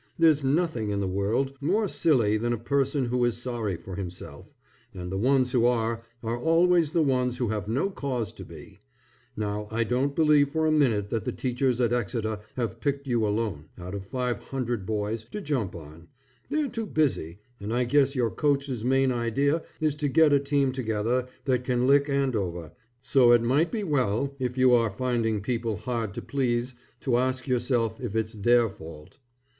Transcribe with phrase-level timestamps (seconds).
[0.17, 4.51] There's nothing in the world more silly than a person who is sorry for himself,
[4.95, 8.79] and the ones who are, are always the ones who have no cause to be.
[9.37, 13.27] Now I don't believe for a minute that the teachers at Exeter have picked you
[13.27, 16.07] alone, out of five hundred boys, to jump on;
[16.49, 20.71] they're too busy, and I guess your coach's main idea is to get a team
[20.71, 22.71] together that can lick Andover,
[23.03, 27.47] so it might be well, if you are finding people hard to please, to ask
[27.47, 29.19] yourself if it's their fault.